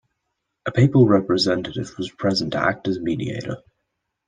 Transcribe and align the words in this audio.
A 0.65 0.71
papal 0.71 1.05
representative 1.07 1.93
was 1.95 2.09
present 2.09 2.53
to 2.53 2.57
act 2.57 2.87
as 2.87 2.97
mediator. 2.99 3.57